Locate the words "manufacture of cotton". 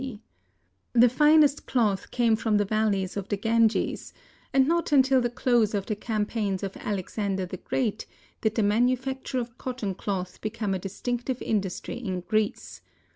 8.63-9.93